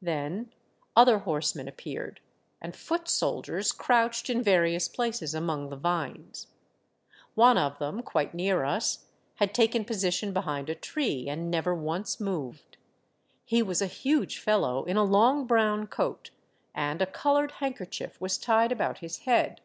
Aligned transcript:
Then 0.00 0.52
other 0.94 1.18
horse 1.18 1.56
men 1.56 1.66
appeared, 1.66 2.20
and 2.60 2.76
foot 2.76 3.08
soldiers 3.08 3.72
crouched 3.72 4.30
in 4.30 4.40
various 4.40 4.86
places 4.86 5.34
among 5.34 5.68
the 5.68 5.76
vines. 5.76 6.46
One 7.34 7.58
of 7.58 7.80
them, 7.80 8.00
quite 8.02 8.32
near 8.32 8.64
us, 8.64 9.06
had 9.38 9.52
taken 9.52 9.84
position 9.84 10.32
behind 10.32 10.70
a 10.70 10.76
tree, 10.76 11.26
and 11.28 11.50
never 11.50 11.74
once 11.74 12.20
moved. 12.20 12.76
He 13.44 13.64
was 13.64 13.82
a 13.82 13.88
huge 13.88 14.38
fellow, 14.38 14.84
in 14.84 14.96
a 14.96 15.02
long 15.02 15.44
brown 15.44 15.88
coat, 15.88 16.30
and 16.72 17.02
a 17.02 17.06
colored 17.06 17.50
handkerchief 17.50 18.20
was 18.20 18.38
tied 18.38 18.70
about 18.70 18.98
his 18.98 19.18
head. 19.26 19.60